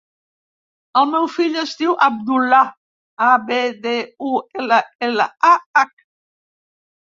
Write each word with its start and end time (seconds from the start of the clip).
El 1.01 1.11
meu 1.11 1.27
fill 1.33 1.57
es 1.63 1.73
diu 1.81 1.93
Abdullah: 2.05 2.63
a, 3.27 3.29
be, 3.51 3.61
de, 3.85 3.95
u, 4.33 4.35
ela, 4.65 4.83
ela, 5.11 5.31
a, 5.53 5.55
hac. 5.71 5.97